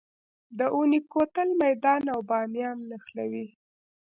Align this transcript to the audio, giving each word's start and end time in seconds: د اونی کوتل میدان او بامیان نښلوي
د 0.57 0.59
اونی 0.75 0.99
کوتل 1.11 1.49
میدان 1.61 2.03
او 2.13 2.19
بامیان 2.29 2.77
نښلوي 2.89 3.47